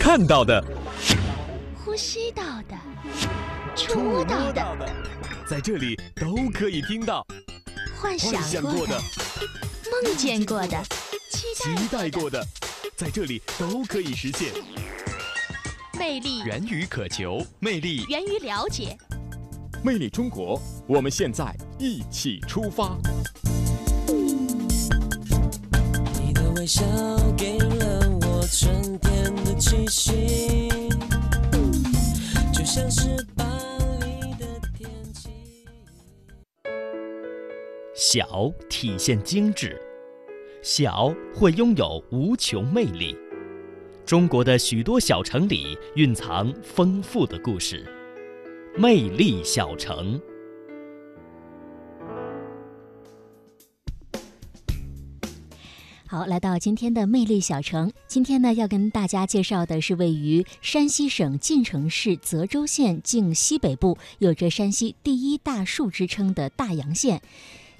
[0.00, 0.62] 看到的，
[1.76, 2.76] 呼吸到的，
[3.76, 4.90] 触摸到的，
[5.46, 7.26] 在这里都可以听到。
[8.00, 9.00] 幻想过的，
[9.90, 10.82] 梦见过的，
[11.30, 12.44] 期待过的，
[12.96, 14.52] 在这里都可以实现。
[15.98, 18.96] 魅力源于渴求，魅力源于了解。
[19.84, 22.96] 魅力中国，我们现在一起出发。
[26.62, 26.84] 微笑
[27.36, 30.68] 给了我春天的气息，
[32.54, 33.44] 就像是巴
[33.98, 34.46] 黎的
[34.78, 35.28] 天气。
[37.96, 39.76] 小体现精致，
[40.62, 43.18] 小会拥有无穷魅力。
[44.06, 47.84] 中国的许多小城里蕴藏丰富的故事。
[48.76, 50.20] 魅力小城。
[56.12, 57.90] 好，来到今天的魅力小城。
[58.06, 67.22] 今天呢，要跟大家介绍的是位于山西省晋城市泽州县境西北部，有着山西第一大树之称的大洋县。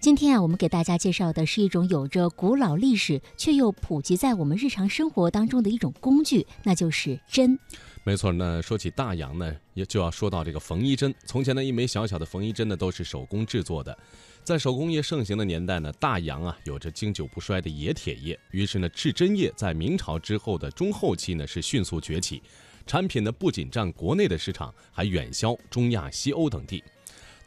[0.00, 7.58] 今天啊，我们给大家介绍的是一种有着古老历史却又普及在我们日常生活当中的一种工具，那就是针。
[8.02, 11.14] 没错，那说起大洋呢，也就要说到这个缝衣针。
[11.26, 13.94] 从前呢，一枚小小的缝衣针呢，都是手工制作的。
[14.42, 18.40] 在手工业盛行的年代呢，大洋啊有着经久不衰的冶铁业。
[18.52, 22.42] 于是呢，制针业在明朝之后的中后期呢，是迅速崛起。
[22.86, 26.82] 产品呢，不仅占国内的市场，还远销中亚、西欧等地。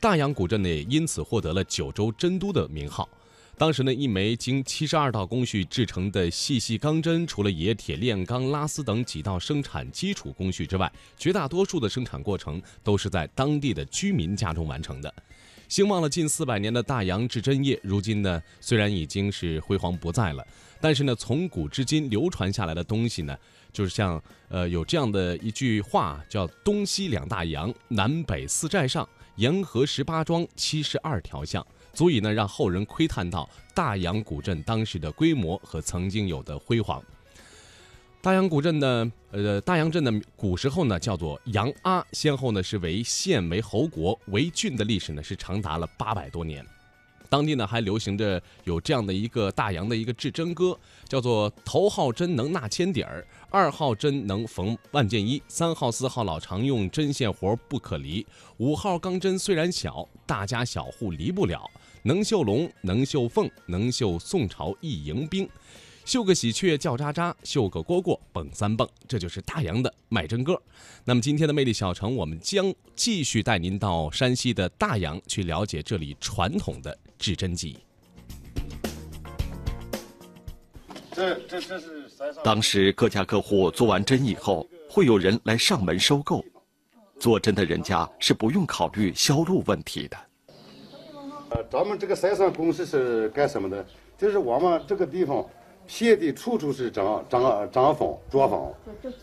[0.03, 3.07] 大洋古镇呢，也因此获得了九州针都的名号。
[3.57, 15.13] 当时呢，一枚经七十二道工序制成的细细钢针，除了冶铁、炼钢、拉丝等几道生产基础工序之外，绝大多数的生产过程都是在当地的居民家中完成的。
[15.69, 20.45] 兴旺了近四百年的大洋制针业，如今呢，虽然已经是辉煌不再了，
[20.81, 23.33] 但是呢，从古至今流传下来的东西呢，
[23.71, 31.65] 就是像呃有这样的一句话，叫“东西两大洋，南北四寨上，沿河十八庄，七十二条巷”。
[31.93, 36.99] 足以呢让后人窥探到大洋古镇当时的规模和曾经有的辉煌。
[38.19, 46.65] 大洋古镇呢，呃，大洋镇呢，古时候呢叫做杨阿，先后呢是为县、为侯国、为郡的历史呢是长达了八百多年。
[47.33, 50.79] 当地呢还流行着有这样的一个大洋的一个制针歌，
[51.09, 58.23] 叫做头号针能纳千底儿，二号针能缝万件衣，三号四号老常用，针线活不可离。
[58.57, 61.67] 五号钢针虽然小，大家小户离不了。
[62.03, 65.49] 能绣龙，能绣凤，能绣宋朝一迎宾，
[66.05, 70.61] 绣个喜鹊叫喳喳，绣个蝈蝈蹦三蹦，这就是大洋的卖针歌。
[71.03, 77.77] 那么今天的魅力小城，我们将继续带您到山西的大洋去了解这里传统的制针技艺。
[81.13, 82.09] 这这这是
[82.43, 86.43] 当时各家各户做完针以后，会有人来上门收购。
[87.17, 90.17] 做针的人家是不用考虑销路问题的。
[91.51, 93.85] 呃，咱们这个筛算公司是干什么的？
[94.17, 95.47] 就是我们这个地方，
[95.87, 97.41] 遍地处处是针针
[97.71, 98.73] 针坊作坊。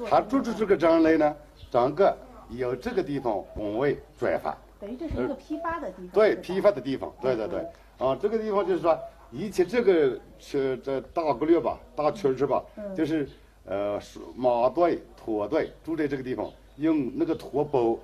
[0.08, 1.36] 他做出这个针来呢，
[1.70, 2.16] 整个
[2.48, 4.56] 有这个地方工位转发。
[4.78, 6.08] 等于这是一个批发的地方。
[6.14, 7.12] 对，批发的地方。
[7.20, 7.66] 对对对。
[8.00, 8.98] 啊，这个地方就是说，
[9.30, 12.62] 以前这个是这大个略吧，大圈是吧，
[12.96, 13.28] 就是
[13.66, 14.00] 呃
[14.34, 17.98] 马队、驼队住在这个地方，用那个驼包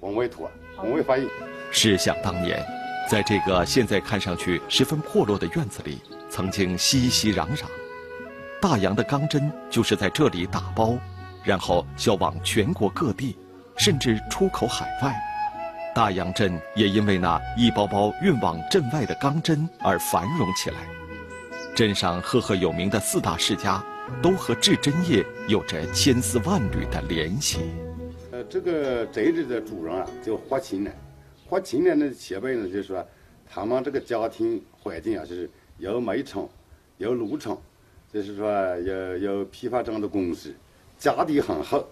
[0.00, 1.28] 往外驮，往外翻译。
[1.70, 2.60] 试想当年。
[3.10, 5.98] 在这个现在看上去十分破落的院子里，
[6.30, 7.64] 曾经熙熙攘攘。
[8.60, 10.94] 大洋的钢针就是在这里打包，
[11.44, 13.36] 然后销往全国各地，
[13.76, 15.14] 甚至出口海外。
[15.94, 20.76] 大洋镇也因为那一包包运往镇外的钢针而繁荣起来。
[21.74, 23.84] 镇上赫赫有名的四大世家，
[24.22, 27.60] 都和制针业有着千丝万缕的联系。
[28.30, 30.90] 呃，这个宅子的主人啊，叫花青呢。
[31.46, 33.06] 花青年的前辈呢，就是说，
[33.46, 36.48] 他们这个家庭环境啊，就是有煤厂，
[36.96, 37.60] 有炉厂，
[38.10, 40.54] 就是说有有批发针的公司，
[40.98, 41.86] 家底很厚。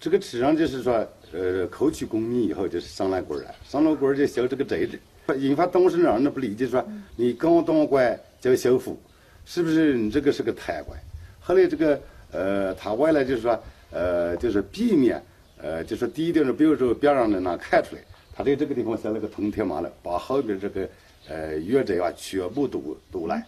[0.00, 4.98] 这个吃上就是说，呃，考取功名以后就是上了官了，上了官就修这个宅子。
[5.36, 6.82] 引发当事人呢不理解，说
[7.16, 8.98] 你刚当官就修复，
[9.44, 10.98] 是不是你这个是个贪官？
[11.38, 12.00] 后来这个
[12.32, 15.22] 呃，他为了就是说，呃，就是避免
[15.58, 18.02] 呃，就是低调的，比如说别让人能看出来。
[18.34, 20.88] 他在这个地方修了个通天马了，把后边这个
[21.28, 23.38] 呃院子啊全部堵堵了，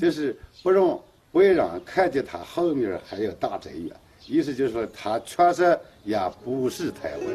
[0.00, 0.96] 就是不让
[1.32, 3.90] 外人看见他后面还有大宅院，
[4.28, 7.26] 意思就是说他确实也不是台湾，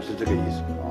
[0.00, 0.86] 是这个意思啊。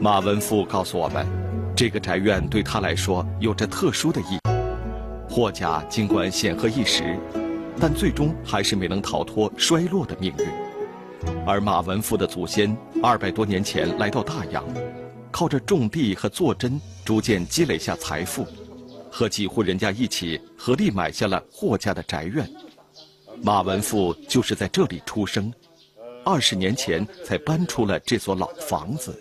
[0.00, 1.26] 马文富告诉我们，
[1.74, 4.38] 这个宅院对他来说有着特殊的意义。
[5.28, 7.18] 霍家尽管显赫一时，
[7.80, 10.46] 但最终还是没能逃脱衰落的命运。
[11.44, 14.64] 而马文富的祖先二百多年前来到大洋，
[15.32, 18.46] 靠着种地和做针，逐渐积累下财富，
[19.10, 22.48] 和几户人家一起合力买下了霍家的宅院。
[23.42, 25.52] 马文富就是在这里出生，
[26.24, 29.14] 二十年前才搬出了这所老房子。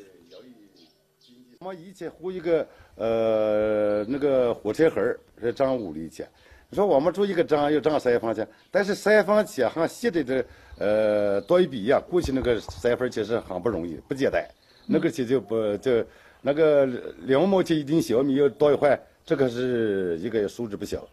[1.60, 6.28] 我们以前糊一个呃那个火柴盒儿是涨五厘钱，
[6.70, 10.46] 你说我们住一个涨要涨三分钱，但是三分钱和现在的
[10.78, 14.46] 呃对比呀，过去那个三分钱是很不容易，不简单，
[14.86, 16.04] 那个钱就不就
[16.42, 16.86] 那个
[17.22, 21.08] 两毛钱一斤小米要多一块，这个是一个数值不小。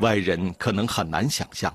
[0.00, 1.74] 外人可能很难想象，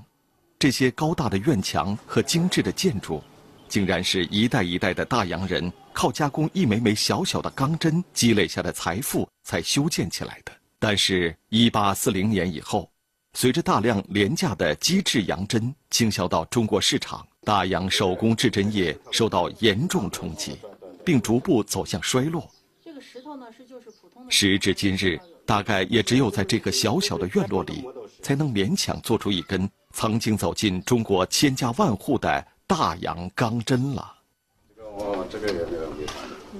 [0.58, 3.20] 这些高大的院墙和精致的建筑，
[3.68, 10.52] 竟然是一代一代的大洋人靠加工一枚枚小小的钢针积累下的财富才修建起来的。
[10.78, 12.88] 但是，1840年以后，
[13.32, 20.56] 随着大量廉价的机制洋针倾销到中国市场，大洋手工制针业受到严重冲击，
[21.04, 22.48] 并逐步走向衰落。
[22.84, 23.90] 这个石头呢是就是。
[24.28, 27.84] 时至今日，大概也只有在这个小小的院落里，
[28.22, 34.14] 才能勉强做出一根曾经走进中国千家万户的大洋钢针了。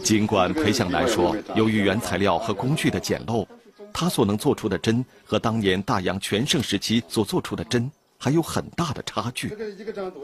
[0.03, 3.47] 尽管裴向南说，由于原材料和工具的简陋，
[3.93, 9.57] 他所能做出的针和当年大洋全盛时期所做出的针还有很大的差距。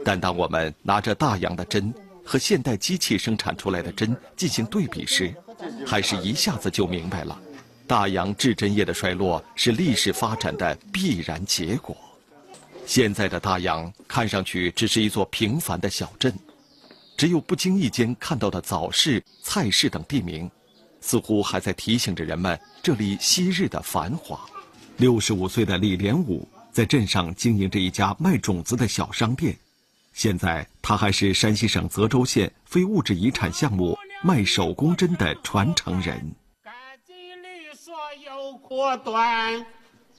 [0.03, 1.93] 但当我们拿着大洋的针
[2.23, 5.33] 和现代机器生产出来的针进行对比时，
[5.85, 7.39] 还是一下子就明白了，
[7.87, 11.95] 大洋制针业的衰落是历史发展的必然结果。
[12.85, 16.33] 现在的大洋看上去只是一座平凡的小镇，
[17.17, 20.49] 只有不经意间看到的早市、菜市等地名，
[21.01, 24.39] 似乎还在提醒着人们这里昔日的繁华。
[24.97, 29.55] 六十五岁的李连武在镇上经营着一家卖种子的小商店，
[30.13, 36.19] 现在他还是山西省泽州县非物质遗产项目卖手工针的传承人。
[36.61, 36.73] 干
[37.05, 37.93] 净利索
[38.25, 39.65] 又果断，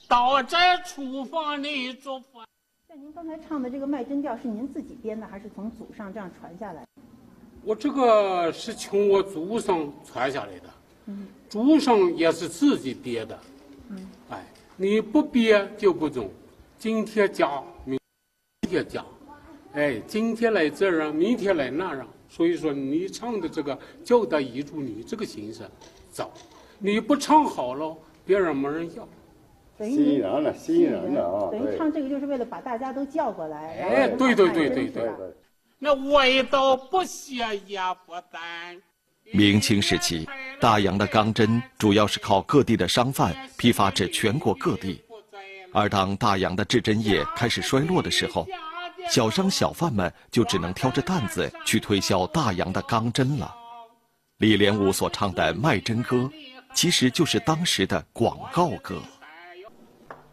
[0.07, 2.43] 到这厨房里做饭。
[2.87, 6.83] 像您刚才唱的这个卖针调是您自己编的，还是从祖上这样传下来？
[7.63, 10.69] 我这个是从我祖上传下来的，
[11.05, 13.39] 嗯祖上也是自己编的。
[13.89, 14.43] 嗯，哎，
[14.77, 16.27] 你不编就不中，
[16.79, 17.99] 今天讲，明
[18.67, 19.05] 天讲，
[19.73, 22.07] 哎，今天来这啊，明天来那样。
[22.31, 25.69] 所以说，你唱的这个就得依住你这个形式
[26.09, 26.31] 走，
[26.79, 27.93] 你不唱好了，
[28.25, 29.05] 别人没人要。
[29.77, 31.51] 等于吸引人了，吸引人了啊！
[31.51, 33.77] 等于唱这个就是为了把大家都叫过来。
[33.81, 35.11] 哎，让对对对对对，
[35.77, 38.81] 那味道不咸也不淡。
[39.33, 40.25] 明清时期，
[40.59, 45.01] 大洋的钢针主要是靠各地的商贩批发至全国各地。
[45.73, 48.47] 而当大洋的制针业开始衰落的时候，
[49.09, 53.53] 小商小贩们就只能挑着担子去推销大洋的钢针了。
[54.37, 56.29] 李连武所唱的卖针歌，
[56.73, 59.01] 其实就是当时的广告歌。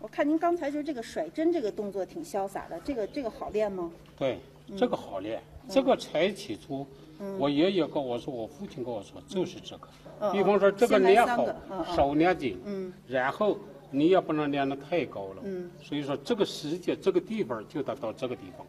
[0.00, 3.90] 我看您刚才就是这个甩针这个动作挺潇洒的，这个这个好练吗？
[4.16, 4.38] 对，
[4.76, 5.42] 这个好练。
[5.68, 6.86] 这个才起初，
[7.18, 9.88] 嗯我爷爷跟我说，我父亲跟我说，就是这个。
[10.20, 11.46] 嗯比方说这个练好
[11.94, 13.58] 手练紧，嗯然后
[13.90, 15.42] 你也不能练得太高了。
[15.44, 18.66] 嗯所以说这个时间这个地方就得到这个地方。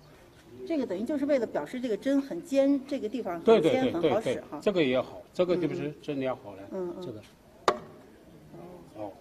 [0.67, 4.59] 这个等于就是为了表示这个针很尖，这个地方很尖很好使哈，。
[4.61, 6.59] 这个也好，这个就是针练好了。
[6.71, 7.21] 嗯嗯这个。
[8.97, 9.11] 哦，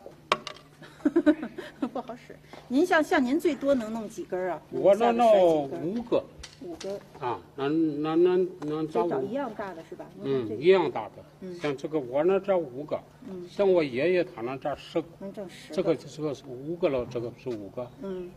[1.92, 2.37] 不好使。
[2.66, 4.61] 您像像您最多能弄几根儿啊？
[4.70, 6.22] 我那那弄五个
[6.60, 10.04] 五根，啊，那那那那找五找一样大的是吧？
[10.22, 11.24] 嗯，一样大的。
[11.40, 17.90] 嗯像这个我那这五个，嗯像我爷爷他那这十个，能挣十这个这个是五个了，这个是五个。
[18.02, 18.30] 嗯。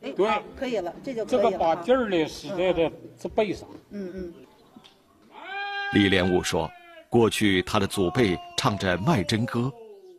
[0.00, 3.68] 哎，对可以了，这就可这个以了哈把劲儿呢使在这这背上。
[3.90, 4.34] 嗯嗯。
[5.94, 6.70] 李连武说，
[7.08, 9.72] 过去他的祖辈唱着卖针歌，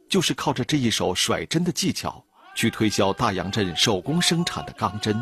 [0.09, 2.23] 就是靠着这一手甩针的技巧，
[2.55, 5.15] 去推销大洋镇手工生产的钢针。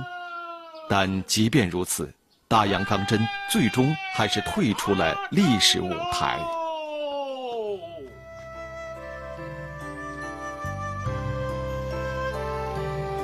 [0.89, 2.09] 但即便如此，
[2.47, 6.39] 大洋钢针最终还是退出了历史舞台。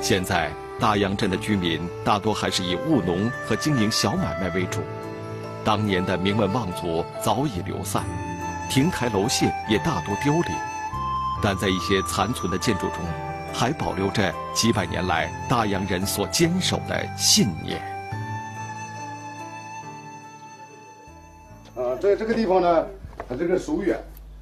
[0.02, 4.82] 现在，大洋镇的居民大多还是以务农和经营小买卖为主。
[5.64, 8.04] 当年的名门望族早已流散，
[8.68, 10.54] 亭台楼榭也大多凋零，
[11.42, 12.98] 但在一些残存的建筑中，
[13.54, 17.80] 还保留着几百年来大洋人所坚守的信念。
[21.76, 22.86] 啊，在这个地方呢，
[23.28, 23.96] 它这个书院，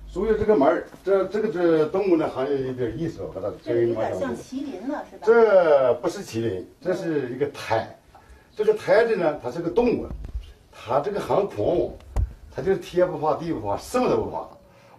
[0.08, 4.20] 所以这个门儿，这这个这动物呢，还有一点意思，我把它这个有给你们讲讲。
[4.20, 5.22] 点像麒麟了，是吧？
[5.26, 7.86] 这不是麒麟，这是一个胎。
[8.56, 10.06] 这个胎子呢，它是个动物，
[10.72, 11.90] 它这个很狂妄，
[12.54, 14.48] 它就是天不怕地不怕，什么都不怕。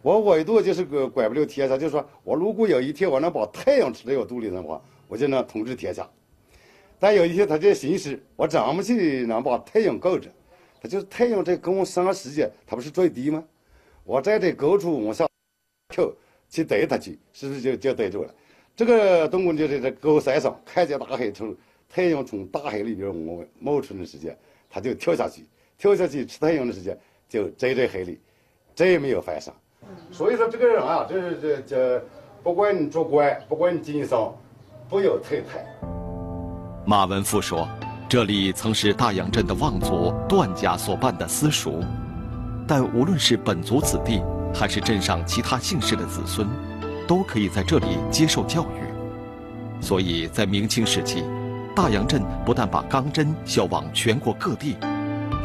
[0.03, 6.07] 我唯独就是个管不了天下，就是说我如果有一天我能把太阳吃在我肚里的话，我就能统治天下。
[6.99, 10.29] 但有一天他这心思，我怎么去能把太阳够着？
[10.81, 13.41] 他就是太阳在跟我上时间，它不是最低吗？
[14.03, 15.25] 我在这高处往下
[15.87, 16.13] 跳
[16.49, 18.35] 去逮它去，是不是就就逮住了？
[18.75, 21.55] 这个动物就在这高山上看见大海从
[21.87, 24.37] 太阳从大海里边冒冒出的时间，
[24.69, 25.45] 它就跳下去，
[25.77, 28.19] 跳下去吃太阳的时间就栽在海里，
[28.75, 29.55] 再也没有翻上。
[30.11, 32.03] 所以说这个人啊，这这这，
[32.43, 34.33] 不管你做官，不管你经商，
[34.89, 35.63] 不要太贪。
[36.85, 37.67] 马文富说
[38.09, 41.83] ：“这里曾是大洋镇的望族段家所办的私塾，
[42.67, 44.21] 但无论是本族子弟，
[44.53, 46.47] 还是镇上其他姓氏的子孙，
[47.07, 49.81] 都可以在这里接受教育。
[49.81, 51.23] 所以在明清时期，
[51.75, 54.77] 大洋镇不但把钢针销往全国各地，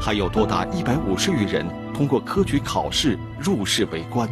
[0.01, 1.65] 还有多达一百五十余人
[1.99, 4.29] 通过科举考试入仕为官。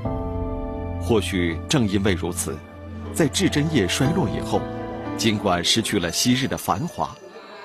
[1.03, 2.57] 或许正因为如此，
[3.13, 4.61] 在至真业衰落以后。”
[5.19, 7.17] 尽管失去了昔日的繁华，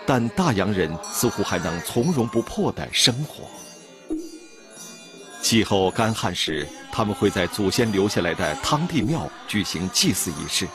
[0.05, 3.43] 但大洋人似乎还能从容不迫地生活。
[5.41, 10.65] 气候干旱时，他们会在祖先留下来的汤地庙举行祭祀仪式，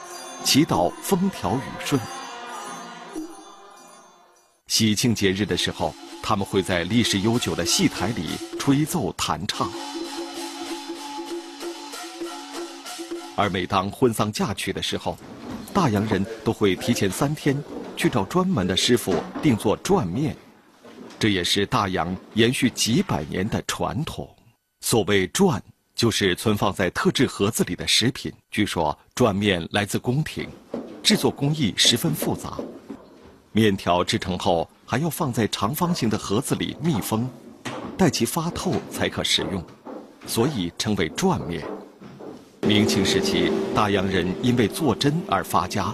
[0.45, 1.99] 祈祷风调雨顺。
[4.67, 5.95] 喜庆节日的时候，
[6.29, 9.71] 他们会在历史悠久的戏台里吹奏弹唱。
[13.37, 15.17] 而每当婚丧嫁娶的时候，
[15.73, 17.57] 大洋人都会提前三天
[17.97, 20.37] 去找专门的师傅定做转面，
[21.17, 24.29] 这也是大洋延续几百年的传统。
[24.81, 25.63] 所谓转，
[25.95, 28.33] 就是存放在特制盒子里的食品。
[28.51, 30.49] 据说转面来自宫廷，
[31.05, 32.59] 制作工艺十分复杂，
[33.57, 37.27] 面条制成后还要放在长方形的盒子里密封，
[37.97, 39.65] 待其发透才可食用，
[40.27, 41.65] 所以称为转面。
[42.61, 45.91] 明清时期，大洋人因为做针而发家，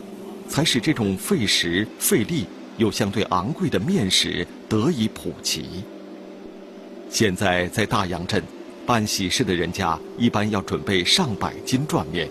[0.48, 2.46] 才使这种费时费力
[2.78, 5.84] 又相对昂贵的面食得以普及。
[7.08, 8.42] 现在在大洋镇，
[8.84, 12.28] 办喜事的人家一般要准备上百斤转面，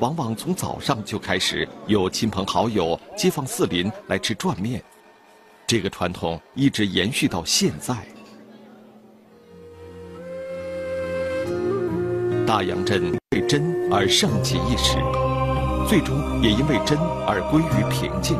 [0.00, 4.82] 往往从早上就开始有亲朋好友、街坊四邻来吃转面，
[5.66, 7.96] 这个传统一直延续到现在。
[12.46, 14.96] 大洋镇为真而盛极一时，
[15.88, 18.38] 最终也因为真而归于平静。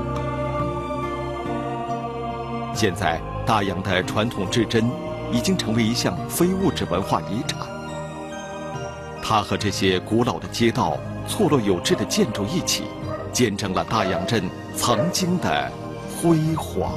[2.73, 4.89] 现在，大洋的传统制真
[5.33, 7.59] 已经成为一项非物质文化遗产。
[9.21, 10.97] 它和这些古老的街道、
[11.29, 12.85] 错落有致的建筑一起，
[13.33, 14.43] 见证了大洋镇
[14.75, 15.71] 曾经的
[16.21, 16.91] 辉煌。